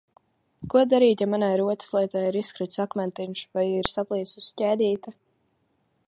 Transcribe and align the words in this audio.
Ko 0.73 0.79
darīt, 0.93 1.19
ja 1.23 1.27
manai 1.33 1.49
rotaslietai 1.61 2.23
ir 2.29 2.37
izkritis 2.41 2.81
akmentiņš 2.85 3.43
vai 3.59 3.65
ir 3.73 3.93
saplīsusi 3.97 4.57
ķēdīte? 4.63 5.15